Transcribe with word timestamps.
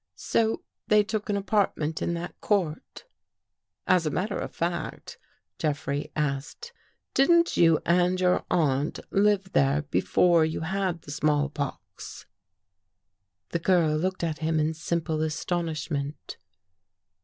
So 0.15 0.63
they 0.87 1.03
took 1.03 1.29
an 1.29 1.37
apartment 1.37 2.01
in 2.01 2.15
that 2.15 2.41
court."" 2.41 3.05
As 3.95 4.07
a 4.07 4.09
matter 4.09 4.35
of 4.39 4.49
fact," 4.51 5.19
Jeffrey 5.59 6.11
asked," 6.15 6.73
didn't 7.13 7.55
you 7.55 7.79
and 7.85 8.19
your 8.19 8.43
aunt 8.49 8.99
live 9.11 9.51
there 9.51 9.83
before 9.83 10.43
you 10.43 10.61
had 10.61 11.03
the 11.03 11.11
small 11.11 11.49
pox?" 11.51 12.25
The 13.51 13.59
girl 13.59 13.95
looked 13.95 14.23
at 14.23 14.39
him 14.39 14.59
in 14.59 14.73
simple 14.73 15.21
astonishment. 15.21 16.37